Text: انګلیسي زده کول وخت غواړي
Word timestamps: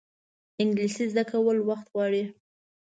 انګلیسي 0.61 1.05
زده 1.11 1.23
کول 1.31 1.57
وخت 1.69 1.87
غواړي 1.93 2.23